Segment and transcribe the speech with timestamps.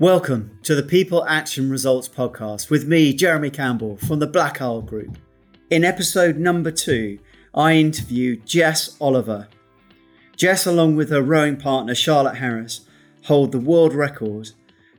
[0.00, 4.80] Welcome to the People Action Results podcast with me, Jeremy Campbell from the Black Isle
[4.80, 5.18] Group.
[5.70, 7.18] In episode number two,
[7.52, 9.48] I interview Jess Oliver.
[10.36, 12.82] Jess, along with her rowing partner Charlotte Harris,
[13.24, 14.50] hold the world record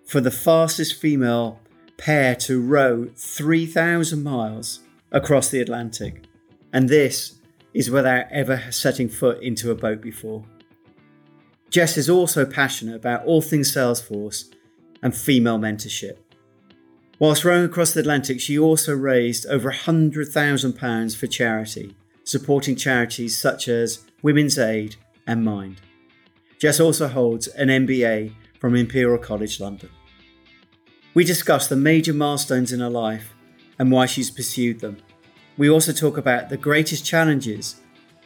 [0.06, 1.62] for the fastest female
[1.96, 4.82] pair to row 3,000 miles
[5.14, 6.24] across the Atlantic.
[6.74, 7.36] And this
[7.74, 10.44] is without ever setting foot into a boat before.
[11.70, 14.52] Jess is also passionate about all things Salesforce
[15.02, 16.18] and female mentorship.
[17.20, 23.68] Whilst rowing across the Atlantic, she also raised over £100,000 for charity, supporting charities such
[23.68, 24.96] as Women's Aid
[25.28, 25.82] and Mind.
[26.60, 29.90] Jess also holds an MBA from Imperial College London.
[31.14, 33.34] We discuss the major milestones in her life
[33.78, 34.98] and why she's pursued them.
[35.58, 37.82] We also talk about the greatest challenges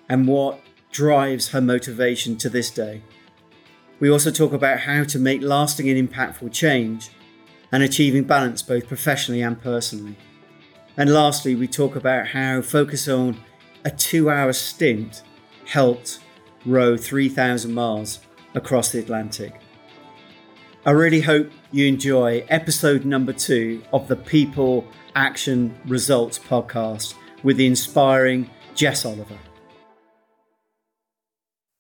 [0.10, 0.60] and what
[0.92, 3.02] drives her motivation to this day.
[4.04, 7.10] We also talk about how to make lasting and impactful change
[7.72, 10.18] and achieving balance both professionally and personally.
[10.98, 13.38] And lastly, we talk about how focus on
[13.86, 15.24] a two hour stint
[15.66, 16.20] helped
[16.66, 18.20] row 3,000 miles
[18.56, 19.62] across the Atlantic.
[20.86, 27.56] I really hope you enjoy episode number two of the People Action Results podcast with
[27.56, 29.40] the inspiring Jess Oliver.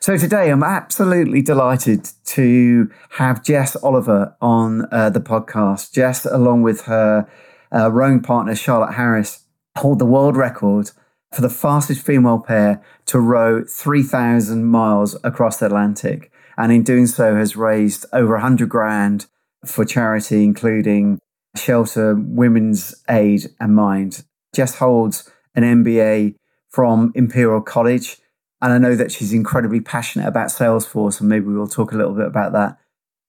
[0.03, 5.93] So today I'm absolutely delighted to have Jess Oliver on uh, the podcast.
[5.93, 7.25] Jess, along with her
[7.73, 9.45] uh, rowing partner Charlotte Harris,
[9.77, 10.91] hold the world record
[11.33, 16.33] for the fastest female pair to row 3,000 miles across the Atlantic.
[16.57, 19.27] And in doing so has raised over 100 grand
[19.65, 21.17] for charity, including
[21.55, 24.25] Shelter, Women's Aid and Mind.
[24.53, 26.35] Jess holds an MBA
[26.69, 28.17] from Imperial College
[28.63, 32.13] and I know that she's incredibly passionate about Salesforce, and maybe we'll talk a little
[32.13, 32.77] bit about that.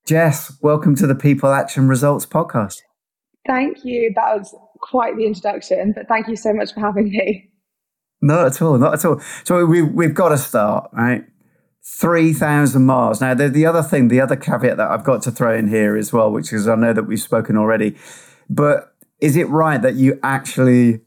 [0.07, 2.83] Jess, welcome to the People Action Results podcast.
[3.45, 4.13] Thank you.
[4.15, 7.51] That was quite the introduction, but thank you so much for having me.
[8.23, 9.21] Not at all, not at all.
[9.43, 11.25] So we, we've got to start, right?
[11.85, 13.21] 3,000 miles.
[13.21, 15.97] Now, the, the other thing, the other caveat that I've got to throw in here
[15.97, 17.97] as well, which is I know that we've spoken already,
[18.49, 21.01] but is it right that you actually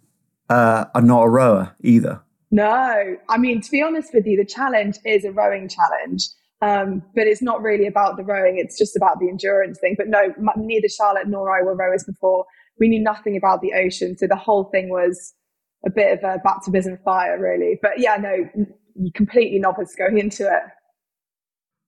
[0.50, 2.22] uh, are not a rower either?
[2.50, 6.24] No, I mean, to be honest with you, the challenge is a rowing challenge.
[6.60, 9.96] Um, but it's not really about the rowing, it's just about the endurance thing.
[9.96, 12.46] But no, neither Charlotte nor I were rowers before.
[12.80, 14.18] We knew nothing about the ocean.
[14.18, 15.34] So the whole thing was
[15.86, 17.78] a bit of a baptism of fire, really.
[17.82, 18.50] But yeah, no,
[18.96, 20.64] you completely novice going into it.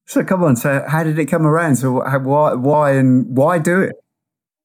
[0.06, 0.56] So come on.
[0.56, 1.78] So how did it come around?
[1.78, 3.96] So why, why, and why do it?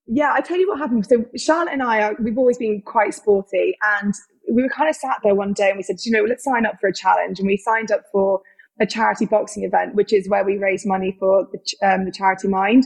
[0.07, 1.07] Yeah, I tell you what happened.
[1.07, 4.13] So Charlotte and I, are, we've always been quite sporty, and
[4.53, 6.67] we were kind of sat there one day and we said, you know, let's sign
[6.67, 7.39] up for a challenge.
[7.39, 8.41] And we signed up for
[8.81, 12.49] a charity boxing event, which is where we raise money for the, um, the charity
[12.49, 12.85] Mind.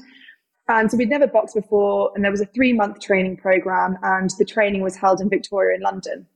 [0.69, 4.29] And so we'd never boxed before, and there was a three month training program, and
[4.39, 6.27] the training was held in Victoria in London.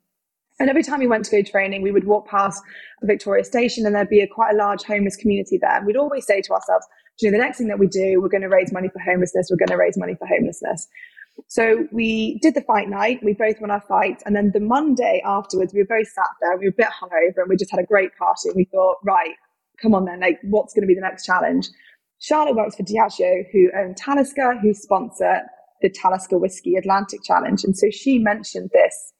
[0.59, 2.63] And every time we went to go training, we would walk past
[3.03, 5.77] Victoria Station, and there'd be a quite a large homeless community there.
[5.77, 6.87] And we'd always say to ourselves,
[7.21, 9.49] you know, the next thing that we do, we're going to raise money for homelessness.
[9.51, 10.89] We're going to raise money for homelessness.
[11.49, 13.21] So we did the fight night.
[13.23, 14.23] We both won our fight.
[14.25, 16.57] And then the Monday afterwards, we were both sat there.
[16.57, 18.49] We were a bit hungover and we just had a great party.
[18.49, 19.35] And we thought, right,
[19.81, 21.69] come on then, like, what's going to be the next challenge?
[22.21, 25.41] Charlotte works for Diageo, who own Talisker, who sponsor
[25.83, 27.65] the Talisker Whiskey Atlantic Challenge.
[27.65, 29.13] And so she mentioned this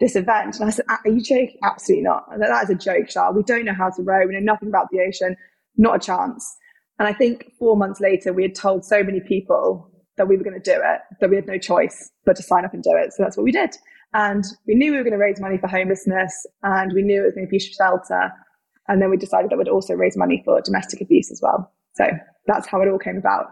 [0.00, 0.58] this event.
[0.58, 1.58] And I said, Are you joking?
[1.62, 2.24] Absolutely not.
[2.32, 3.36] And that is a joke, Charlotte.
[3.36, 4.26] We don't know how to row.
[4.26, 5.36] We know nothing about the ocean.
[5.76, 6.56] Not a chance.
[6.98, 9.89] And I think four months later, we had told so many people
[10.20, 12.66] that we were going to do it, that we had no choice but to sign
[12.66, 13.10] up and do it.
[13.14, 13.74] So that's what we did.
[14.12, 17.24] And we knew we were going to raise money for homelessness and we knew it
[17.24, 18.30] was going to be shelter.
[18.86, 21.72] And then we decided that we'd also raise money for domestic abuse as well.
[21.94, 22.04] So
[22.46, 23.46] that's how it all came about.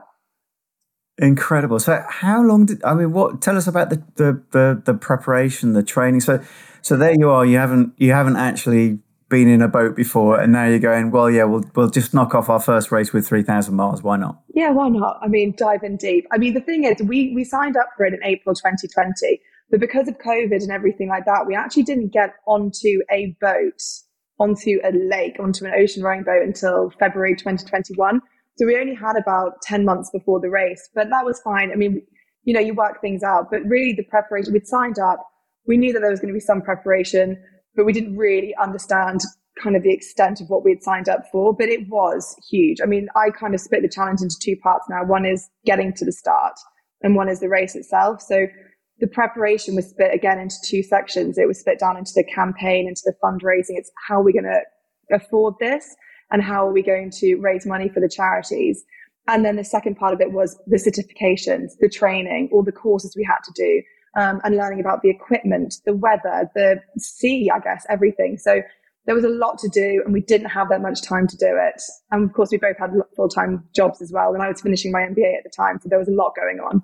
[1.17, 1.79] Incredible.
[1.79, 5.73] So how long did I mean what tell us about the, the the the, preparation,
[5.73, 6.21] the training.
[6.21, 6.41] So
[6.83, 10.53] so there you are, you haven't you haven't actually been in a boat before and
[10.53, 13.75] now you're going, well, yeah, we'll, we'll just knock off our first race with 3,000
[13.75, 14.03] miles.
[14.03, 14.41] Why not?
[14.55, 15.19] Yeah, why not?
[15.23, 16.27] I mean, dive in deep.
[16.33, 19.81] I mean, the thing is, we, we signed up for it in April 2020, but
[19.81, 23.83] because of COVID and everything like that, we actually didn't get onto a boat,
[24.41, 28.21] onto a lake, onto an ocean rowing boat until February 2021.
[28.57, 31.71] So we only had about 10 months before the race, but that was fine.
[31.71, 32.03] I mean,
[32.45, 35.25] you know, you work things out, but really the preparation, we'd signed up.
[35.67, 37.37] We knew that there was going to be some preparation
[37.79, 39.21] but we didn't really understand
[39.63, 42.79] kind of the extent of what we had signed up for, but it was huge.
[42.83, 45.05] I mean, I kind of split the challenge into two parts now.
[45.05, 46.55] One is getting to the start,
[47.03, 48.21] and one is the race itself.
[48.21, 48.47] So
[48.99, 51.39] the preparation was split again into two sections.
[51.39, 53.79] It was split down into the campaign, into the fundraising.
[53.79, 55.95] It's how are we going to afford this,
[56.33, 58.85] and how are we going to raise money for the charities.
[59.29, 63.15] And then the second part of it was the certifications, the training, all the courses
[63.17, 63.83] we had to do,
[64.17, 68.39] um, and learning about the equipment, the weather, the sea, I guess, everything.
[68.39, 68.63] So
[69.07, 71.47] there was a lot to do, and we didn't have that much time to do
[71.49, 71.83] it.
[72.11, 74.35] And of course, we both had full time jobs as well.
[74.35, 76.61] And I was finishing my MBA at the time, so there was a lot going
[76.61, 76.83] on.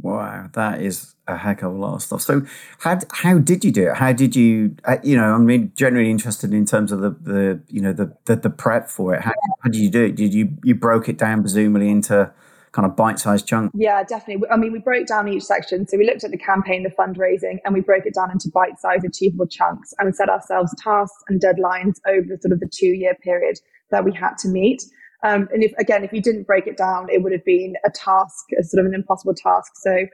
[0.00, 2.22] Wow, that is a heck of a lot of stuff.
[2.22, 2.42] So,
[2.78, 3.96] how how did you do it?
[3.96, 7.62] How did you, uh, you know, I'm mean, generally interested in terms of the, the
[7.68, 9.22] you know the, the, the prep for it.
[9.22, 10.16] How, how did you do it?
[10.16, 12.32] Did you you broke it down presumably into
[12.72, 13.74] kind of bite-sized chunks?
[13.78, 14.48] Yeah, definitely.
[14.50, 15.86] I mean, we broke down each section.
[15.86, 19.04] So we looked at the campaign, the fundraising, and we broke it down into bite-sized,
[19.04, 23.58] achievable chunks, and set ourselves tasks and deadlines over sort of the two-year period
[23.90, 24.82] that we had to meet.
[25.22, 27.90] Um, and if again, if you didn't break it down, it would have been a
[27.90, 29.72] task, a sort of an impossible task.
[29.76, 30.06] So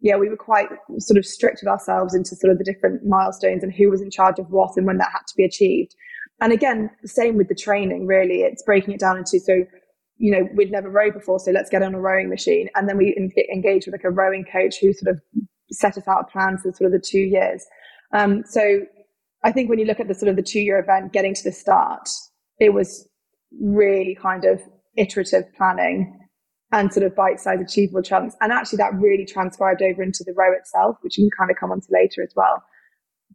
[0.00, 0.68] yeah, we were quite
[0.98, 4.10] sort of strict with ourselves into sort of the different milestones and who was in
[4.10, 5.94] charge of what and when that had to be achieved.
[6.40, 8.42] And again, the same with the training, really.
[8.42, 9.64] It's breaking it down into so,
[10.18, 12.68] you know, we'd never rowed before, so let's get on a rowing machine.
[12.74, 13.16] And then we
[13.52, 15.20] engage with like a rowing coach who sort of
[15.70, 17.64] set us out a plan for sort of the two years.
[18.12, 18.80] Um, so
[19.42, 21.42] I think when you look at the sort of the two year event getting to
[21.42, 22.08] the start,
[22.60, 23.08] it was
[23.60, 24.62] really kind of
[24.96, 26.18] iterative planning
[26.72, 28.34] and sort of bite-sized achievable chunks.
[28.40, 31.56] And actually that really transcribed over into the row itself, which you can kind of
[31.58, 32.62] come onto later as well.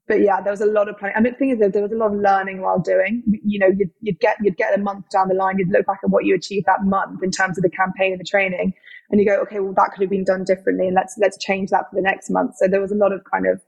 [0.07, 1.18] But yeah, there was a lot of planning.
[1.18, 3.24] I mean, the thing is there was a lot of learning while doing.
[3.44, 6.00] You know, you'd, you'd get you'd get a month down the line, you'd look back
[6.04, 8.74] at what you achieved that month in terms of the campaign and the training,
[9.09, 11.71] and you go, okay, well that could have been done differently, and let's let's change
[11.71, 12.56] that for the next month.
[12.57, 13.62] So there was a lot of kind of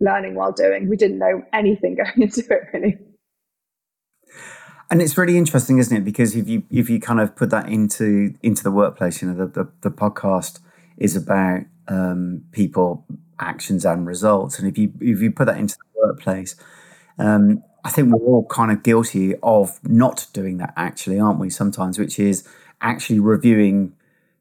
[0.00, 0.88] learning while doing.
[0.88, 2.98] We didn't know anything going into it really.
[4.90, 6.04] And it's really interesting, isn't it?
[6.04, 9.46] Because if you if you kind of put that into into the workplace, you know,
[9.46, 10.60] the the, the podcast
[10.96, 13.06] is about um, people,
[13.40, 14.58] actions, and results.
[14.58, 16.56] And if you if you put that into the workplace,
[17.18, 20.74] um, I think we're all kind of guilty of not doing that.
[20.76, 21.50] Actually, aren't we?
[21.50, 22.46] Sometimes, which is
[22.80, 23.94] actually reviewing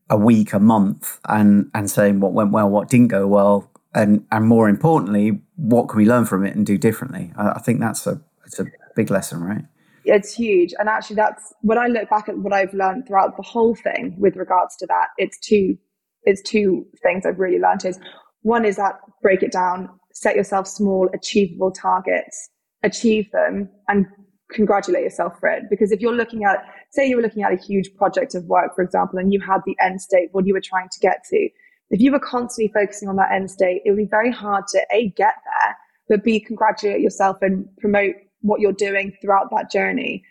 [0.10, 4.26] a week, a month, and and saying what went well, what didn't go well, and
[4.32, 7.34] and more importantly, what can we learn from it and do differently?
[7.38, 8.66] I, I think that's a it's a
[8.96, 9.66] big lesson, right?
[10.08, 10.74] it's huge.
[10.80, 14.16] And actually, that's when I look back at what I've learned throughout the whole thing
[14.18, 15.10] with regards to that.
[15.18, 15.78] It's two,
[16.24, 17.86] it's two things I've really learned.
[17.86, 18.00] Is
[18.42, 22.50] one is that break it down, set yourself small, achievable targets,
[22.84, 24.06] achieve them, and
[24.52, 25.64] congratulate yourself for it.
[25.70, 28.76] Because if you're looking at, say, you were looking at a huge project of work,
[28.76, 31.50] for example, and you had the end state, what you were trying to get to.
[31.90, 34.86] If you were constantly focusing on that end state, it would be very hard to
[34.92, 35.78] a get there,
[36.10, 40.24] but b congratulate yourself and promote what you're doing throughout that journey.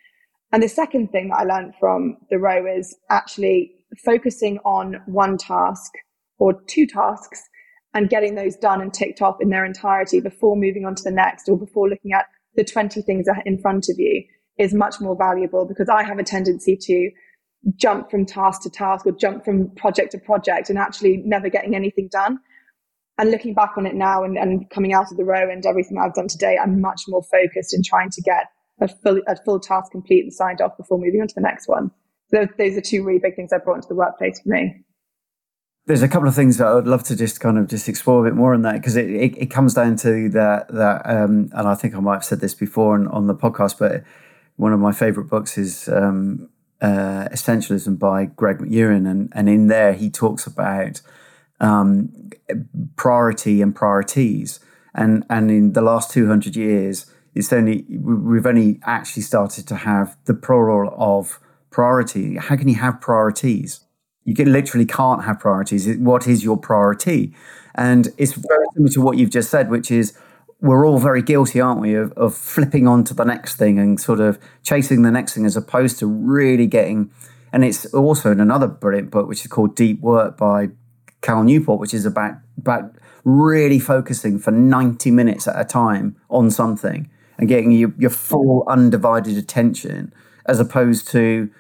[0.53, 3.73] And the second thing that I learned from the row is actually
[4.05, 5.93] focusing on one task
[6.39, 7.43] or two tasks
[7.97, 11.11] and getting those done and ticked off in their entirety before moving on to the
[11.11, 14.23] next or before looking at the 20 things in front of you
[14.59, 17.11] is much more valuable because I have a tendency to
[17.77, 21.75] jump from task to task or jump from project to project and actually never getting
[21.75, 22.39] anything done
[23.17, 25.97] and looking back on it now and, and coming out of the row and everything
[25.99, 28.45] I've done today, I'm much more focused in trying to get
[28.83, 31.67] a full, a full task complete and signed off before moving on to the next
[31.67, 31.91] one.
[32.29, 34.85] So those are two really big things I brought into the workplace for me.
[35.87, 38.27] There's a couple of things that I would love to just kind of just explore
[38.27, 41.49] a bit more on that because it, it, it, comes down to that that um,
[41.53, 44.03] and I think I might have said this before on, on the podcast, but
[44.57, 46.49] one of my favorite books is um,
[46.81, 51.01] uh, Essentialism by Greg McKeown, and and in there he talks about
[51.61, 52.31] um,
[52.97, 54.61] priority and priorities.
[54.95, 59.77] And and in the last two hundred years, it's only we've only actually started to
[59.77, 61.39] have the plural of
[61.71, 62.37] priority.
[62.37, 63.81] How can you have priorities?
[64.27, 65.97] You can, literally can't have priorities.
[65.97, 67.33] What is your priority?
[67.77, 70.19] And it's very similar to what you've just said, which is
[70.61, 74.01] we're all very guilty, aren't we, of, of flipping on to the next thing and
[74.01, 77.11] sort of chasing the next thing as opposed to really getting.
[77.53, 80.71] And it's also in another brilliant book, which is called Deep Work by
[81.21, 86.51] Cal Newport, which is about about really focusing for 90 minutes at a time on
[86.51, 90.13] something and getting your, your full undivided attention
[90.47, 91.51] as opposed to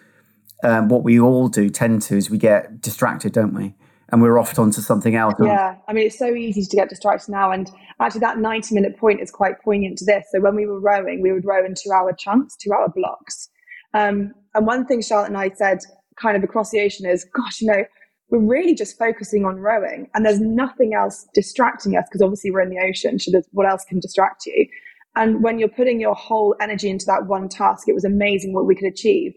[0.67, 3.75] um, what we all do tend to is we get distracted don't we?
[4.11, 5.35] And we're off onto something else.
[5.41, 7.51] Yeah i mean it's so easy to get distracted now.
[7.51, 7.71] And
[8.01, 10.27] actually that 90 minute point is quite poignant to this.
[10.33, 13.49] So when we were rowing we would row in two hour chunks two hour blocks.
[13.95, 15.79] Um, and one thing charlotte and i said
[16.21, 17.85] kind of across the ocean is gosh you know
[18.31, 22.61] we're really just focusing on rowing and there's nothing else distracting us because obviously we're
[22.61, 24.67] in the ocean so what else can distract you?
[25.15, 28.67] And when you're putting your whole energy into that one task it was amazing what
[28.67, 29.35] we could achieve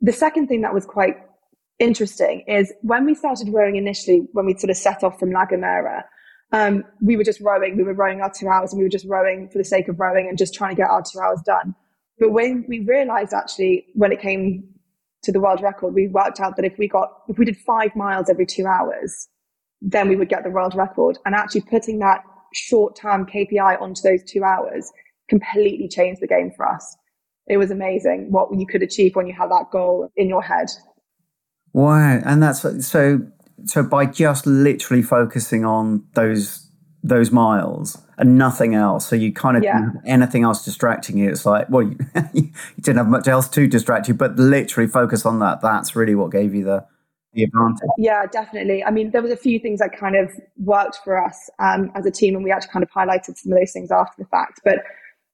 [0.00, 1.16] the second thing that was quite
[1.78, 5.46] interesting is when we started rowing initially when we sort of set off from la
[5.46, 6.02] gomera
[6.52, 9.06] um, we were just rowing we were rowing our two hours and we were just
[9.06, 11.74] rowing for the sake of rowing and just trying to get our two hours done
[12.18, 14.64] but when we realized actually when it came
[15.22, 17.94] to the world record, we worked out that if we got, if we did five
[17.96, 19.28] miles every two hours,
[19.80, 21.18] then we would get the world record.
[21.24, 22.22] And actually putting that
[22.54, 24.90] short term KPI onto those two hours
[25.28, 26.96] completely changed the game for us.
[27.48, 30.68] It was amazing what you could achieve when you had that goal in your head.
[31.72, 32.20] Wow.
[32.24, 33.20] And that's so,
[33.64, 36.68] so by just literally focusing on those
[37.02, 39.06] those miles and nothing else.
[39.06, 39.90] So you kind of yeah.
[40.04, 41.30] anything else distracting you.
[41.30, 41.96] It's like, well, you,
[42.32, 42.50] you,
[42.80, 45.60] didn't have much else to distract you, but literally focus on that.
[45.60, 46.86] That's really what gave you the
[47.34, 47.88] the advantage.
[47.98, 48.82] Yeah, definitely.
[48.82, 52.06] I mean, there was a few things that kind of worked for us um, as
[52.06, 54.60] a team, and we actually kind of highlighted some of those things after the fact.
[54.64, 54.78] But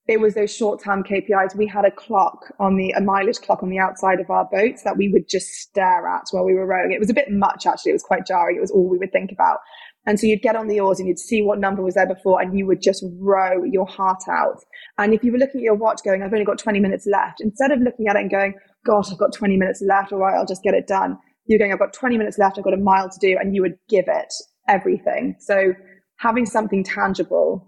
[0.06, 1.56] it was those short-term KPIs.
[1.56, 4.82] We had a clock on the a mileage clock on the outside of our boats
[4.82, 6.92] that we would just stare at while we were rowing.
[6.92, 7.90] It was a bit much actually.
[7.90, 8.56] It was quite jarring.
[8.56, 9.58] It was all we would think about.
[10.06, 12.42] And so you'd get on the oars and you'd see what number was there before
[12.42, 14.58] and you would just row your heart out.
[14.98, 17.40] And if you were looking at your watch going, I've only got 20 minutes left,
[17.40, 20.36] instead of looking at it and going, gosh, I've got 20 minutes left, all right,
[20.36, 21.16] I'll just get it done.
[21.46, 23.62] You're going, I've got 20 minutes left, I've got a mile to do, and you
[23.62, 24.32] would give it
[24.68, 25.36] everything.
[25.40, 25.72] So
[26.18, 27.66] having something tangible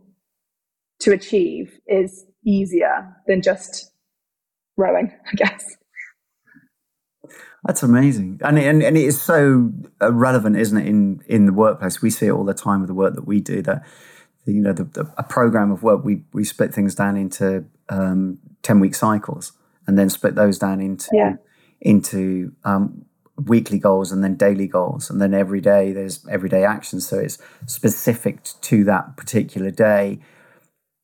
[1.00, 3.92] to achieve is easier than just
[4.76, 5.76] rowing, I guess.
[7.64, 10.86] That's amazing, and and and it is so uh, relevant, isn't it?
[10.86, 13.40] In in the workplace, we see it all the time with the work that we
[13.40, 13.60] do.
[13.60, 13.84] That
[14.46, 18.38] you know, the, the, a program of work, we we split things down into um,
[18.62, 19.52] ten week cycles,
[19.86, 21.34] and then split those down into yeah.
[21.80, 23.04] into um,
[23.44, 27.06] weekly goals and then daily goals, and then every day there's everyday actions.
[27.06, 30.20] So it's specific to that particular day,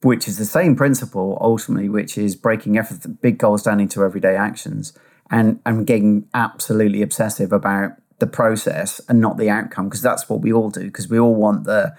[0.03, 4.37] which is the same principle ultimately, which is breaking everything, big goals down into everyday
[4.37, 4.93] actions
[5.31, 10.41] and and getting absolutely obsessive about the process and not the outcome because that's what
[10.41, 11.93] we all do because we all want the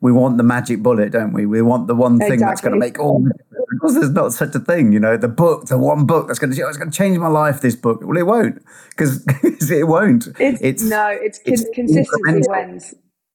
[0.00, 1.46] we want the magic bullet don't we?
[1.46, 2.46] We want the one thing exactly.
[2.46, 3.26] that's going to make all
[3.70, 6.52] because there's not such a thing you know the book the one book that's going
[6.52, 8.00] to oh, it's going to change my life this book.
[8.04, 9.24] Well it won't because
[9.70, 10.28] it won't.
[10.38, 12.94] It's, it's no it's, it's consistency wins.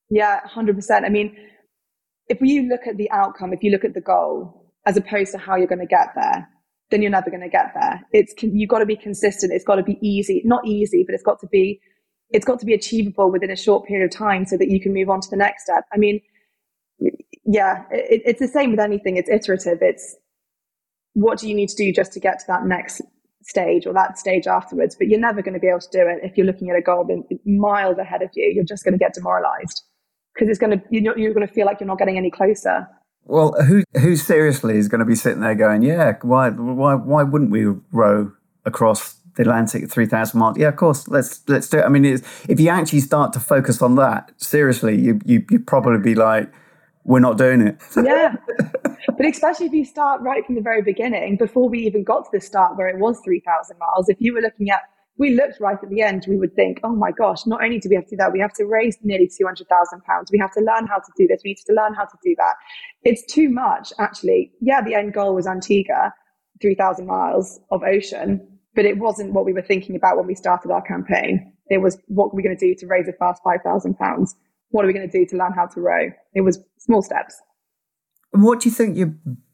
[0.10, 1.36] Yeah 100% i mean
[2.30, 5.38] if you look at the outcome if you look at the goal as opposed to
[5.38, 6.48] how you're going to get there
[6.90, 8.02] then you're never going to get there.
[8.12, 9.54] It's you've got to be consistent.
[9.54, 11.80] It's got to be easy, not easy, but it's got to be
[12.32, 14.94] it's got to be achievable within a short period of time so that you can
[14.94, 15.84] move on to the next step.
[15.92, 16.22] I mean,
[17.46, 19.18] yeah, it, it's the same with anything.
[19.18, 19.80] It's iterative.
[19.82, 20.16] It's
[21.14, 23.02] what do you need to do just to get to that next
[23.44, 24.96] stage or that stage afterwards.
[24.96, 26.82] But you're never going to be able to do it if you're looking at a
[26.82, 27.08] goal
[27.46, 28.52] miles ahead of you.
[28.54, 29.84] You're just going to get demoralized
[30.40, 32.88] because it's going to you're, you're going to feel like you're not getting any closer.
[33.26, 37.24] Well, who who seriously is going to be sitting there going, yeah, why why why
[37.24, 38.32] wouldn't we row
[38.66, 40.58] across the Atlantic three thousand miles?
[40.58, 41.84] Yeah, of course, let's let's do it.
[41.84, 46.00] I mean, if you actually start to focus on that seriously, you you you probably
[46.00, 46.52] be like,
[47.04, 47.78] we're not doing it.
[48.04, 48.36] yeah,
[49.06, 52.30] but especially if you start right from the very beginning, before we even got to
[52.32, 54.82] the start where it was three thousand miles, if you were looking at
[55.20, 57.90] we looked right at the end, we would think, oh my gosh, not only do
[57.90, 60.32] we have to do that, we have to raise nearly £200,000.
[60.32, 61.42] We have to learn how to do this.
[61.44, 62.56] We need to learn how to do that.
[63.04, 64.54] It's too much, actually.
[64.62, 66.14] Yeah, the end goal was Antigua,
[66.62, 70.72] 3,000 miles of ocean, but it wasn't what we were thinking about when we started
[70.72, 71.54] our campaign.
[71.68, 74.28] It was what are we going to do to raise a fast £5,000?
[74.70, 76.12] What are we going to do to learn how to row?
[76.34, 77.36] It was small steps.
[78.32, 79.14] And what do you think your,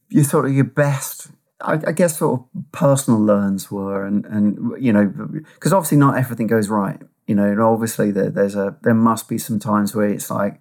[0.09, 1.31] your sort of your best
[1.61, 6.17] I, I, guess sort of personal learns were, and and you know, because obviously not
[6.17, 7.01] everything goes right.
[7.27, 10.59] You know, and obviously there, there's a there must be some times where it's like,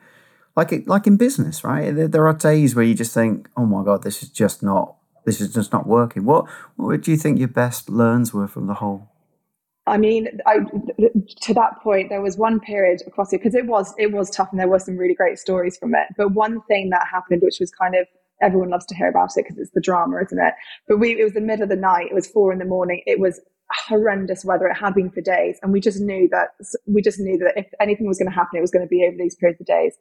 [0.56, 1.94] like it, like in business, right?
[1.94, 4.96] There, there, are days where you just think, oh my god, this is just not
[5.24, 6.24] this is just not working.
[6.24, 6.46] What
[6.76, 9.10] what do you think your best learns were from the whole?
[9.86, 10.60] I mean, I,
[11.42, 14.48] to that point, there was one period across it because it was it was tough,
[14.50, 16.06] and there were some really great stories from it.
[16.16, 18.06] But one thing that happened, which was kind of
[18.42, 20.54] everyone loves to hear about it because it's the drama, isn't it?
[20.88, 22.08] But we, it was the middle of the night.
[22.10, 23.02] It was four in the morning.
[23.06, 23.40] It was
[23.88, 24.66] horrendous weather.
[24.66, 25.58] It had been for days.
[25.62, 26.50] And we just knew that,
[26.86, 29.04] we just knew that if anything was going to happen, it was going to be
[29.06, 29.96] over these periods of days.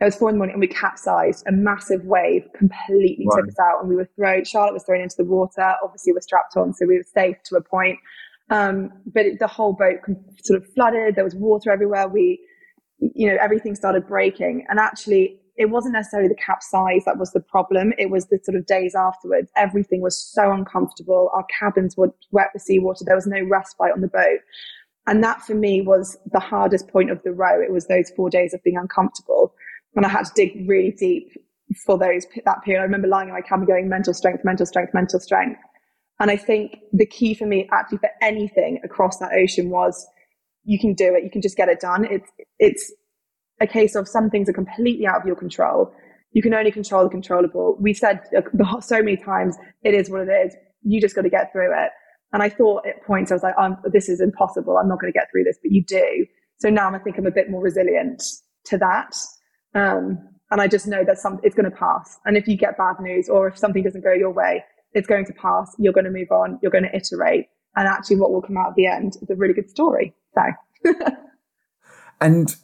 [0.00, 1.44] It was four in the morning and we capsized.
[1.46, 3.40] A massive wave completely right.
[3.40, 5.74] took us out and we were thrown, Charlotte was thrown into the water.
[5.82, 7.98] Obviously we're strapped on, so we were safe to a point.
[8.50, 10.00] Um, but it, the whole boat
[10.42, 11.16] sort of flooded.
[11.16, 12.08] There was water everywhere.
[12.08, 12.40] We,
[12.98, 14.66] you know, everything started breaking.
[14.68, 17.92] And actually it wasn't necessarily the capsize that was the problem.
[17.98, 19.50] It was the sort of days afterwards.
[19.56, 21.30] Everything was so uncomfortable.
[21.34, 23.04] Our cabins were wet with seawater.
[23.04, 24.40] There was no respite on the boat.
[25.06, 27.60] And that for me was the hardest point of the row.
[27.60, 29.54] It was those four days of being uncomfortable.
[29.94, 31.30] And I had to dig really deep
[31.86, 32.80] for those, that period.
[32.80, 35.60] I remember lying in my cabin going mental strength, mental strength, mental strength.
[36.20, 40.06] And I think the key for me actually for anything across that ocean was
[40.64, 41.24] you can do it.
[41.24, 42.04] You can just get it done.
[42.04, 42.92] It's, it's,
[43.60, 45.92] a case of some things are completely out of your control.
[46.32, 47.76] You can only control the controllable.
[47.80, 48.20] We've said
[48.80, 50.54] so many times, it is what it is.
[50.82, 51.90] You just got to get through it.
[52.32, 53.54] And I thought at points I was like,
[53.92, 54.76] this is impossible.
[54.76, 56.26] I'm not going to get through this, but you do.
[56.58, 58.22] So now I think I'm a bit more resilient
[58.64, 59.14] to that.
[59.74, 60.18] Um,
[60.50, 62.18] and I just know that some, it's going to pass.
[62.24, 65.24] And if you get bad news or if something doesn't go your way, it's going
[65.26, 65.74] to pass.
[65.78, 66.58] You're going to move on.
[66.62, 67.46] You're going to iterate.
[67.76, 70.14] And actually, what will come out at the end is a really good story.
[70.34, 70.92] So.
[72.20, 72.56] and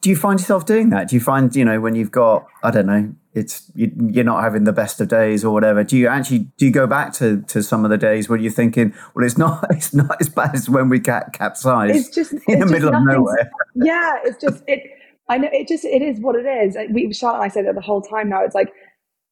[0.00, 1.08] do you find yourself doing that?
[1.08, 3.90] Do you find, you know, when you've got, I don't know, it's you,
[4.20, 5.84] are not having the best of days or whatever.
[5.84, 8.50] Do you actually do you go back to to some of the days where you're
[8.50, 12.32] thinking, well, it's not it's not as bad as when we got capsized it's just
[12.48, 13.50] in the middle of nowhere.
[13.76, 14.82] Yeah, it's just it.
[15.28, 16.76] I know it just it is what it is.
[16.92, 18.42] We Charlotte and I say that the whole time now.
[18.42, 18.72] It's like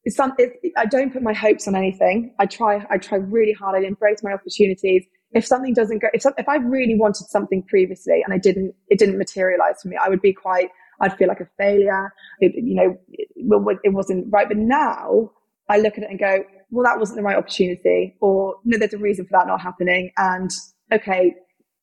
[0.04, 0.32] it's some.
[0.38, 2.32] It, I don't put my hopes on anything.
[2.38, 2.86] I try.
[2.88, 3.74] I try really hard.
[3.74, 5.04] I embrace my opportunities.
[5.32, 8.98] If something doesn't go, if if I really wanted something previously and I didn't, it
[8.98, 10.70] didn't materialize for me, I would be quite
[11.00, 12.12] I'd feel like a failure.
[12.40, 14.48] It, you know, it, it wasn't right.
[14.48, 15.30] But now
[15.68, 18.94] I look at it and go, well, that wasn't the right opportunity, or no, there's
[18.94, 20.10] a reason for that not happening.
[20.16, 20.50] And
[20.92, 21.34] okay,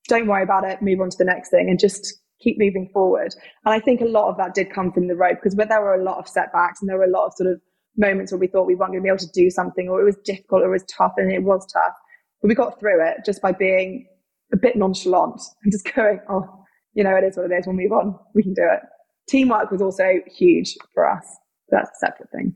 [0.08, 0.82] don't worry about it.
[0.82, 3.34] Move on to the next thing, and just keep moving forward.
[3.66, 5.82] And I think a lot of that did come from the road because where there
[5.82, 7.62] were a lot of setbacks and there were a lot of sort of
[7.98, 10.06] moments where we thought we weren't going to be able to do something, or it
[10.06, 11.94] was difficult, or it was tough, and it was tough.
[12.42, 14.08] But we got through it just by being
[14.54, 16.64] a bit nonchalant and just going, oh,
[16.94, 17.68] you know, it is what it is.
[17.68, 18.18] We'll move on.
[18.34, 18.80] We can do it
[19.28, 21.26] teamwork was also huge for us.
[21.70, 22.56] That's a separate thing.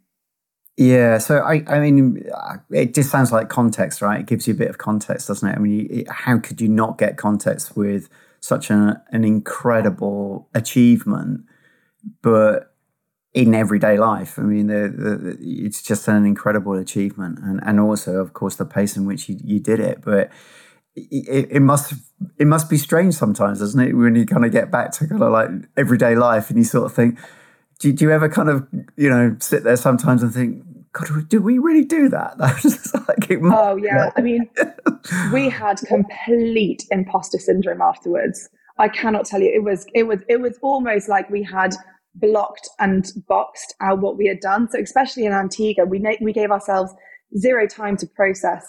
[0.78, 4.22] Yeah, so I, I mean, uh, it just sounds like context, right?
[4.22, 5.56] It gives you a bit of context, doesn't it?
[5.56, 8.08] I mean, how could you not get context with
[8.40, 11.42] such an, an incredible achievement,
[12.22, 12.69] but
[13.34, 14.38] in everyday life?
[14.38, 18.66] I mean, the, the, it's just an incredible achievement, and and also, of course, the
[18.66, 20.02] pace in which you, you did it.
[20.04, 20.32] But
[20.96, 21.94] it, it, must
[22.38, 23.94] it must be strange sometimes, doesn't it?
[23.94, 26.86] When you kind of get back to kind of like everyday life, and you sort
[26.86, 27.20] of think,
[27.80, 28.68] do, do you ever kind of
[28.98, 32.40] you know sit there sometimes and think, God, do we really do that?
[33.08, 34.50] like oh yeah, I mean,
[35.32, 38.50] we had complete imposter syndrome afterwards.
[38.78, 39.52] I cannot tell you.
[39.54, 41.76] It was it was it was almost like we had
[42.16, 44.68] blocked and boxed out what we had done.
[44.72, 46.94] So especially in Antigua, we we gave ourselves
[47.38, 48.66] zero time to process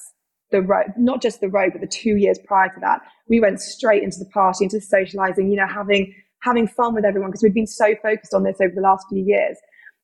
[0.50, 3.60] the road, not just the road, but the two years prior to that, we went
[3.60, 6.12] straight into the party, into socializing, you know, having,
[6.42, 9.22] having fun with everyone because we'd been so focused on this over the last few
[9.24, 9.56] years.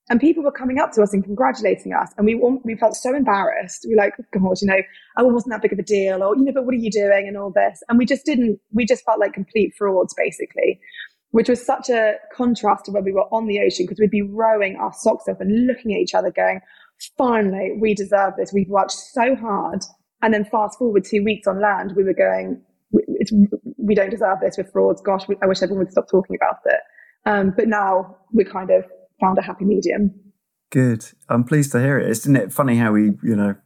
[0.08, 2.12] And people were coming up to us and congratulating us.
[2.16, 3.84] And we, we felt so embarrassed.
[3.88, 4.80] We were like, oh, God, you know,
[5.18, 6.22] oh, it wasn't that big of a deal.
[6.22, 7.26] Or, you know, but what are you doing?
[7.26, 7.82] And all this.
[7.88, 10.78] And we just didn't, we just felt like complete frauds, basically,
[11.30, 14.22] which was such a contrast to when we were on the ocean because we'd be
[14.22, 16.60] rowing our socks off and looking at each other going,
[17.18, 18.52] finally, we deserve this.
[18.52, 19.84] We've worked so hard
[20.22, 22.62] and then fast forward two weeks on land, we were going,
[23.76, 24.56] we don't deserve this.
[24.56, 25.02] We're frauds.
[25.02, 26.80] Gosh, we, I wish everyone would stop talking about it.
[27.26, 28.84] Um, but now we kind of
[29.20, 30.14] found a happy medium.
[30.70, 31.04] Good.
[31.28, 32.08] I'm pleased to hear it.
[32.10, 33.56] Isn't it funny how we, you know,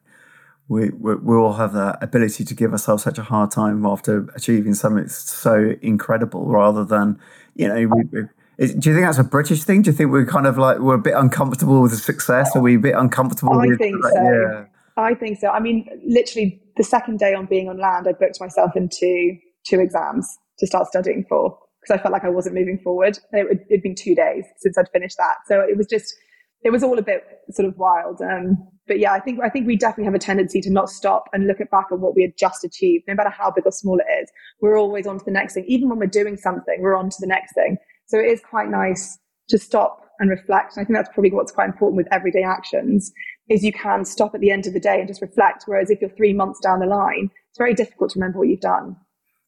[0.71, 4.29] we, we, we all have that ability to give ourselves such a hard time after
[4.37, 7.19] achieving something so incredible, rather than,
[7.57, 8.23] you know, we,
[8.57, 9.83] is, do you think that's a British thing?
[9.83, 12.55] Do you think we're kind of like we're a bit uncomfortable with the success?
[12.55, 13.55] Are we a bit uncomfortable?
[13.55, 14.23] I with, think so.
[14.23, 14.65] Yeah.
[14.97, 15.49] I think so.
[15.49, 19.81] I mean, literally the second day on being on land, I booked myself into two
[19.81, 23.19] exams to start studying for because I felt like I wasn't moving forward.
[23.33, 26.15] It had been two days since I'd finished that, so it was just
[26.62, 28.20] it was all a bit sort of wild.
[28.20, 31.25] Um, but yeah, I think I think we definitely have a tendency to not stop
[31.33, 33.73] and look at back at what we had just achieved, no matter how big or
[33.73, 34.31] small it is.
[34.61, 35.64] We're always on to the next thing.
[35.68, 37.77] Even when we're doing something, we're on to the next thing.
[38.07, 39.18] So it is quite nice
[39.49, 40.77] to stop and reflect.
[40.77, 43.12] And I think that's probably what's quite important with everyday actions
[43.49, 45.64] is you can stop at the end of the day and just reflect.
[45.66, 48.61] Whereas if you're three months down the line, it's very difficult to remember what you've
[48.61, 48.96] done.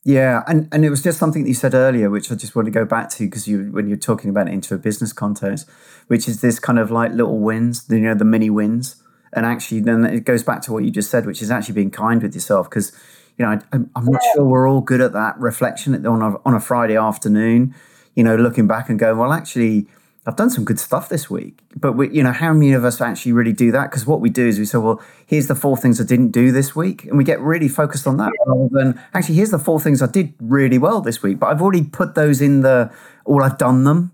[0.04, 2.66] Yeah, and, and it was just something that you said earlier, which I just want
[2.66, 5.68] to go back to because you when you're talking about it into a business context,
[6.08, 8.96] which is this kind of like little wins, you know, the mini wins,
[9.32, 11.90] and actually then it goes back to what you just said, which is actually being
[11.92, 12.90] kind with yourself because
[13.38, 16.54] you know I, am not sure we're all good at that reflection on a, on
[16.54, 17.72] a Friday afternoon,
[18.16, 19.86] you know, looking back and going, well, actually
[20.24, 21.60] I've done some good stuff this week.
[21.74, 23.90] But we, you know, how many of us actually really do that?
[23.90, 26.52] Because what we do is we say, well, here's the four things I didn't do
[26.52, 29.80] this week, and we get really focused on that rather than actually here's the four
[29.80, 31.40] things I did really well this week.
[31.40, 32.92] But I've already put those in the
[33.24, 34.12] all I've done them,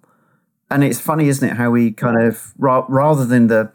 [0.71, 1.57] and it's funny, isn't it?
[1.57, 3.71] How we kind of ra- rather than the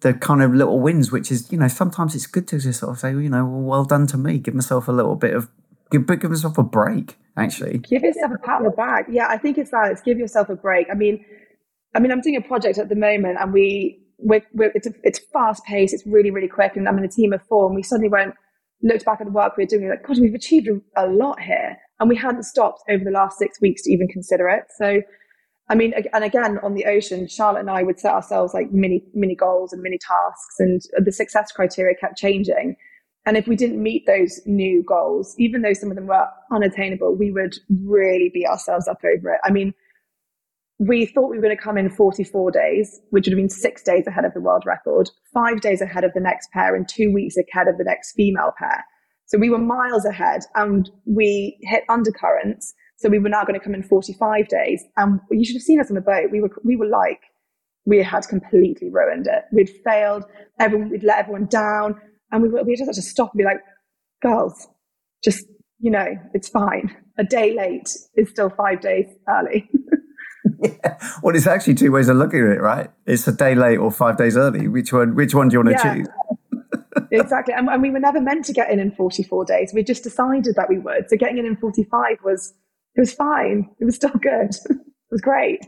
[0.00, 2.92] the kind of little wins, which is you know sometimes it's good to just sort
[2.92, 5.48] of say, you know, well, well done to me, give myself a little bit of
[5.92, 7.16] give, give myself a break.
[7.36, 9.06] Actually, give yourself a pat on the back.
[9.08, 9.92] Yeah, I think it's that.
[9.92, 10.88] It's give yourself a break.
[10.90, 11.24] I mean
[11.96, 14.92] I mean, I'm doing a project at the moment, and we we're, we're, it's a,
[15.02, 15.94] it's fast paced.
[15.94, 17.66] It's really really quick, and I'm in a team of four.
[17.66, 18.34] And we suddenly went
[18.82, 21.40] looked back at the work we were doing, like, God, we've achieved a, a lot
[21.40, 24.64] here, and we hadn't stopped over the last six weeks to even consider it.
[24.76, 25.00] So,
[25.70, 29.02] I mean, and again on the ocean, Charlotte and I would set ourselves like mini
[29.14, 32.76] mini goals and mini tasks, and the success criteria kept changing.
[33.24, 37.16] And if we didn't meet those new goals, even though some of them were unattainable,
[37.16, 39.40] we would really beat ourselves up over it.
[39.44, 39.74] I mean,
[40.78, 43.82] we thought we were going to come in 44 days, which would have been six
[43.82, 47.12] days ahead of the world record, five days ahead of the next pair, and two
[47.12, 48.84] weeks ahead of the next female pair.
[49.26, 52.74] So we were miles ahead and we hit undercurrents.
[52.98, 54.84] So we were now going to come in 45 days.
[54.96, 56.30] And you should have seen us on the boat.
[56.30, 57.20] We were, we were like,
[57.86, 59.44] we had completely ruined it.
[59.52, 60.24] We'd failed.
[60.60, 62.00] Everyone, we'd let everyone down.
[62.30, 63.60] And we, were, we just had to stop and be like,
[64.22, 64.68] girls,
[65.24, 65.44] just,
[65.80, 66.94] you know, it's fine.
[67.18, 69.68] A day late is still five days early.
[70.60, 70.98] yeah.
[71.22, 72.90] Well, it's actually two ways of looking at it, right?
[73.06, 74.68] It's a day late or five days early.
[74.68, 75.14] Which one?
[75.14, 76.08] Which one do you want to choose?
[77.10, 77.54] exactly.
[77.54, 79.72] And, and, we were never meant to get in in 44 days.
[79.74, 81.08] We just decided that we would.
[81.08, 82.54] So getting in in 45 was,
[82.94, 83.68] it was fine.
[83.80, 84.50] It was still good.
[84.70, 84.78] it
[85.10, 85.60] was great.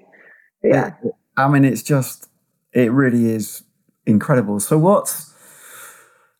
[0.63, 0.95] But yeah.
[1.37, 2.29] I mean, it's just,
[2.73, 3.63] it really is
[4.07, 4.61] incredible.
[4.61, 5.35] So what's,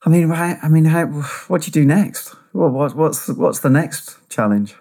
[0.05, 1.07] I mean, I mean, how,
[1.49, 2.35] what do you do next?
[2.53, 4.75] What, what's, what's the next challenge?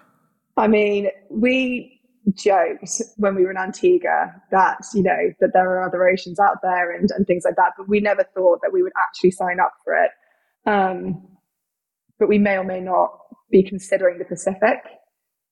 [0.56, 1.97] I mean, we
[2.34, 6.58] joked when we were in Antigua that, you know, that there are other oceans out
[6.62, 9.60] there and, and things like that, but we never thought that we would actually sign
[9.60, 10.10] up for it.
[10.68, 11.26] Um,
[12.18, 13.10] but we may or may not
[13.50, 14.78] be considering the Pacific.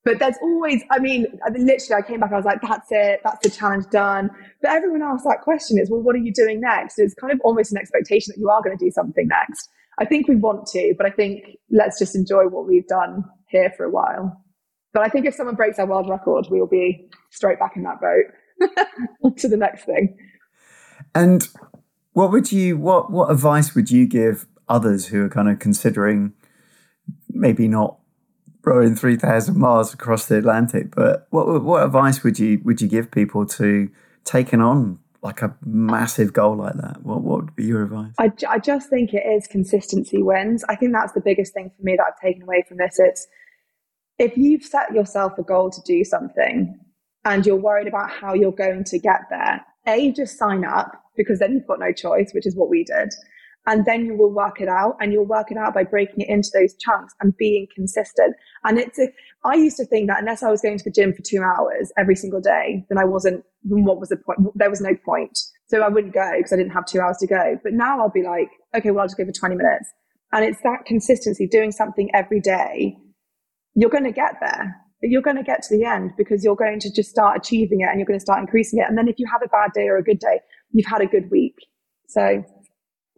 [0.05, 3.43] But there's always, I mean, literally, I came back, I was like, that's it, that's
[3.43, 4.31] the challenge done.
[4.63, 6.99] But everyone asks that question is, well, what are you doing next?
[6.99, 9.69] It's kind of almost an expectation that you are going to do something next.
[9.99, 13.73] I think we want to, but I think let's just enjoy what we've done here
[13.77, 14.41] for a while.
[14.97, 17.83] But I think if someone breaks our world record, we will be straight back in
[17.83, 20.17] that boat to the next thing.
[21.15, 21.47] And
[22.15, 26.33] what would you what what advice would you give others who are kind of considering
[27.29, 27.99] maybe not
[28.65, 32.89] rowing three thousand miles across the Atlantic, but what what advice would you would you
[32.89, 33.91] give people to
[34.25, 37.03] taking on like a massive goal like that?
[37.03, 38.15] What what would be your advice?
[38.19, 40.65] I, I just think it is consistency wins.
[40.71, 42.99] I think that's the biggest thing for me that I've taken away from this.
[42.99, 43.27] It's
[44.19, 46.79] if you've set yourself a goal to do something
[47.25, 51.39] and you're worried about how you're going to get there, A, just sign up because
[51.39, 53.13] then you've got no choice, which is what we did.
[53.69, 56.29] And then you will work it out and you'll work it out by breaking it
[56.29, 58.37] into those chunks and being consistent.
[58.65, 59.09] And it's, a,
[59.45, 61.93] I used to think that unless I was going to the gym for two hours
[61.99, 64.39] every single day, then I wasn't, what was the point?
[64.55, 65.37] There was no point.
[65.67, 67.59] So I wouldn't go because I didn't have two hours to go.
[67.65, 69.91] But now I'll be like, okay, well, I'll just go for 20 minutes.
[70.33, 72.97] And it's that consistency, doing something every day
[73.77, 74.75] you're going to get there.
[75.03, 77.89] You're going to get to the end because you're going to just start achieving it
[77.89, 78.87] and you're going to start increasing it.
[78.89, 80.41] And then if you have a bad day or a good day,
[80.73, 81.55] you've had a good week.
[82.09, 82.43] So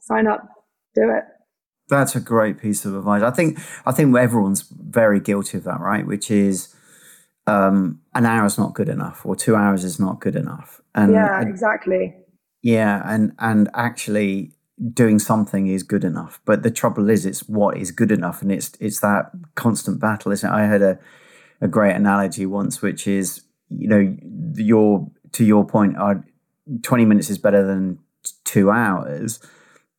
[0.00, 0.42] sign up,
[0.94, 1.24] do it.
[1.88, 3.22] That's a great piece of advice.
[3.22, 6.06] I think I think everyone's very guilty of that, right?
[6.06, 6.74] Which is
[7.46, 10.82] um, an hour is not good enough, or two hours is not good enough.
[10.94, 12.14] And yeah, exactly.
[12.62, 14.52] Yeah, and and actually,
[14.92, 16.40] doing something is good enough.
[16.44, 20.32] But the trouble is, it's what is good enough, and it's it's that constant battle,
[20.32, 20.54] isn't it?
[20.54, 20.98] I heard a
[21.60, 24.16] a great analogy once, which is you know
[24.54, 26.16] your to your point, uh,
[26.82, 27.98] twenty minutes is better than
[28.44, 29.40] two hours,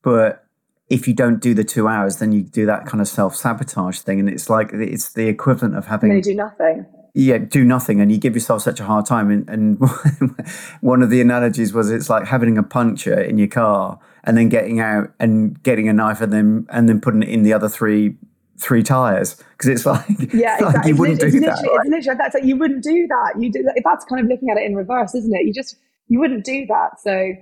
[0.01, 0.45] but
[0.89, 3.99] if you don't do the two hours, then you do that kind of self sabotage
[3.99, 6.11] thing, and it's like it's the equivalent of having.
[6.11, 9.29] you do nothing yeah, do nothing, and you give yourself such a hard time.
[9.29, 9.79] And, and
[10.81, 14.49] one of the analogies was it's like having a puncture in your car and then
[14.49, 17.69] getting out and getting a knife and then and then putting it in the other
[17.69, 18.15] three
[18.59, 20.65] three tires because it's like yeah, it's exactly.
[20.65, 21.57] like you it's wouldn't do that.
[21.61, 21.87] Literally, right?
[21.87, 23.33] Literally that's like you wouldn't do that.
[23.39, 25.45] You do that's kind of looking at it in reverse, isn't it?
[25.45, 25.77] You just
[26.07, 26.99] you wouldn't do that.
[26.99, 27.33] So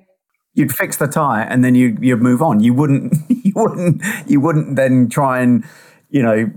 [0.53, 2.59] you'd fix the tire and then you you'd move on.
[2.59, 5.63] You wouldn't you wouldn't you wouldn't then try and
[6.09, 6.51] you know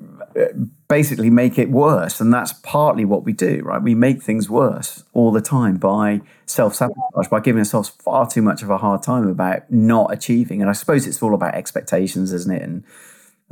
[0.91, 2.21] basically make it worse.
[2.21, 3.81] And that's partly what we do, right?
[3.81, 8.43] We make things worse all the time by self sabotage, by giving ourselves far too
[8.43, 10.61] much of a hard time about not achieving.
[10.61, 12.63] And I suppose it's all about expectations, isn't it?
[12.63, 12.85] And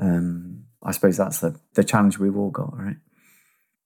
[0.01, 2.97] um, I suppose that's the, the challenge we've all got, right?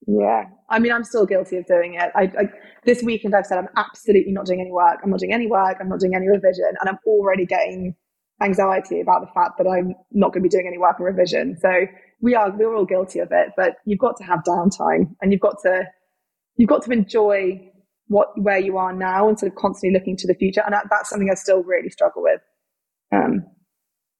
[0.06, 0.44] Yeah.
[0.70, 2.10] I mean, I'm still guilty of doing it.
[2.14, 2.48] I, I,
[2.84, 4.98] this weekend, I've said I'm absolutely not doing any work.
[5.04, 5.76] I'm not doing any work.
[5.78, 6.72] I'm not doing any revision.
[6.80, 7.94] And I'm already getting
[8.40, 11.56] anxiety about the fact that I'm not going to be doing any work or revision.
[11.60, 11.86] So
[12.22, 15.40] we are we're all guilty of it, but you've got to have downtime and you've
[15.40, 15.84] got to
[16.56, 17.60] you've got to enjoy
[18.06, 20.62] what where you are now sort of constantly looking to the future.
[20.64, 22.40] And that, that's something I still really struggle with.
[23.12, 23.44] Um,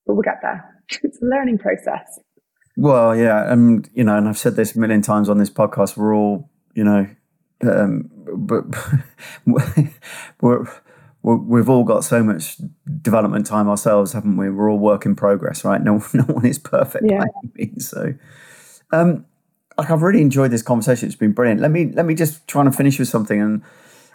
[0.05, 0.65] but we'll get there.
[1.03, 2.19] it's a learning process.
[2.77, 5.97] Well, yeah, and you know, and I've said this a million times on this podcast.
[5.97, 7.07] We're all, you know,
[7.63, 8.65] um, but
[10.41, 10.67] we're
[11.23, 12.57] we've all got so much
[13.01, 14.51] development time ourselves, haven't we?
[14.51, 15.81] We're all work in progress, right?
[15.81, 17.05] No, no one is perfect.
[17.09, 17.25] Yeah.
[17.79, 18.15] So,
[18.93, 19.25] um,
[19.79, 21.07] like I've really enjoyed this conversation.
[21.07, 21.61] It's been brilliant.
[21.61, 23.63] Let me let me just try and finish with something, and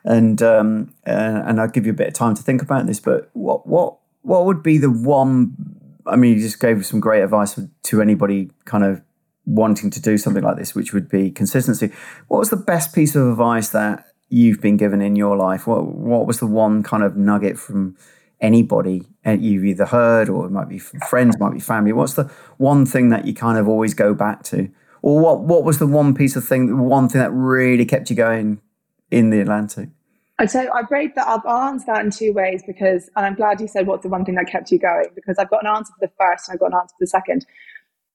[0.03, 2.99] and um, uh, and I'll give you a bit of time to think about this.
[2.99, 7.21] But what what what would be the one I mean, you just gave some great
[7.21, 9.01] advice to anybody kind of
[9.45, 11.91] wanting to do something like this, which would be consistency.
[12.27, 15.67] What was the best piece of advice that you've been given in your life?
[15.67, 17.95] What What was the one kind of nugget from
[18.39, 21.93] anybody you've either heard, or it might be friends, might be family?
[21.93, 24.69] What's the one thing that you kind of always go back to,
[25.01, 28.15] or what What was the one piece of thing, one thing that really kept you
[28.15, 28.61] going
[29.11, 29.89] in the Atlantic?
[30.39, 31.43] I'd say I break that up.
[31.47, 34.23] I'll answer that in two ways because, and I'm glad you said what's the one
[34.23, 36.59] thing that kept you going because I've got an answer for the first and I've
[36.59, 37.45] got an answer for the second.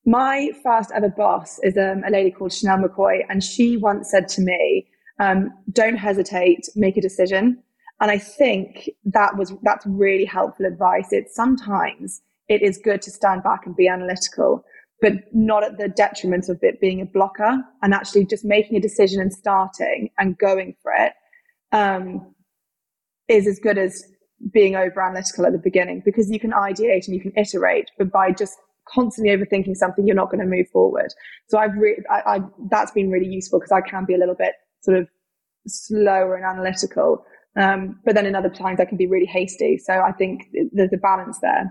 [0.05, 4.29] My first ever boss is um, a lady called Chanel McCoy, and she once said
[4.29, 4.87] to me,
[5.23, 5.39] um,
[5.71, 7.63] "Don't hesitate, make a decision."
[8.01, 11.09] And I think that was that's really helpful advice.
[11.11, 14.65] It's sometimes it is good to stand back and be analytical,
[15.01, 18.81] but not at the detriment of it being a blocker, and actually just making a
[18.81, 21.13] decision and starting and going for it
[21.73, 22.35] um,
[23.29, 24.05] is as good as
[24.53, 28.11] being over analytical at the beginning because you can ideate and you can iterate, but
[28.11, 28.59] by just
[28.89, 31.13] constantly overthinking something, you're not going to move forward.
[31.49, 34.35] So I've really, I, I, that's been really useful because I can be a little
[34.35, 35.09] bit sort of
[35.66, 37.25] slower and analytical.
[37.57, 39.79] Um, but then in other times I can be really hasty.
[39.79, 41.71] So I think there's a balance there.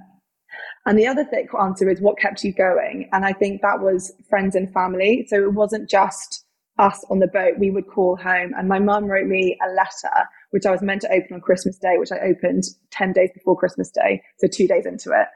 [0.85, 3.09] And the other thick answer is what kept you going.
[3.13, 5.25] And I think that was friends and family.
[5.29, 6.45] So it wasn't just
[6.77, 7.59] us on the boat.
[7.59, 11.01] We would call home and my mum wrote me a letter which I was meant
[11.01, 14.67] to open on Christmas Day, which I opened 10 days before Christmas Day, so two
[14.67, 15.27] days into it.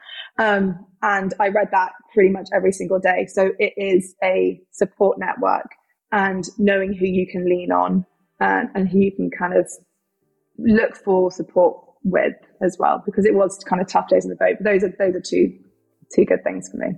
[0.42, 3.26] Um, and I read that pretty much every single day.
[3.28, 5.68] So it is a support network
[6.12, 8.06] and knowing who you can lean on
[8.40, 9.70] and, and who you can kind of
[10.58, 14.36] look for support with as well, because it was kind of tough days in the
[14.36, 14.58] boat.
[14.60, 15.58] But those are those are two
[16.14, 16.96] two good things for me.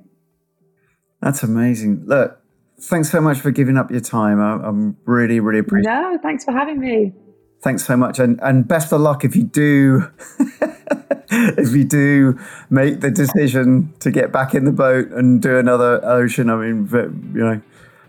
[1.22, 2.06] That's amazing.
[2.06, 2.40] Look,
[2.80, 4.40] thanks so much for giving up your time.
[4.40, 5.92] I, am really, really appreciative.
[5.92, 7.14] No, thanks for having me
[7.62, 10.10] thanks so much, and and best of luck if you do.
[11.30, 12.40] if you do
[12.70, 16.88] make the decision to get back in the boat and do another ocean, I mean,
[17.34, 17.62] you know,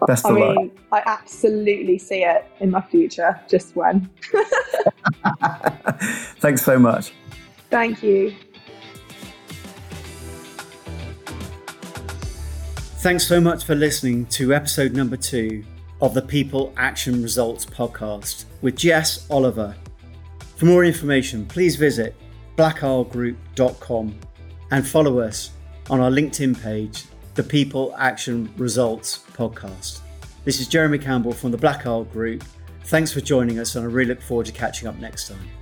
[0.07, 0.71] best I of mean, luck.
[0.93, 3.41] I absolutely see it in my future.
[3.49, 4.09] Just when.
[6.41, 7.13] Thanks so much.
[7.71, 8.35] Thank you.
[13.01, 15.65] Thanks so much for listening to episode number two
[16.01, 19.75] of the People Action Results podcast with Jess Oliver.
[20.57, 22.15] For more information, please visit
[22.57, 24.19] blackislegroup.com
[24.71, 25.51] and follow us
[25.91, 27.05] on our LinkedIn page,
[27.39, 30.01] the People Action Results podcast.
[30.45, 32.43] This is Jeremy Campbell from the Black Isle Group.
[32.87, 35.58] Thanks for joining us, and I really look forward to catching up next time.